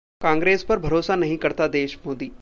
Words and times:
कांग्रेस 0.21 0.63
पर 0.63 0.79
भरोसा 0.79 1.15
नहीं 1.15 1.37
करता 1.37 1.67
देश:मोदी 1.67 2.29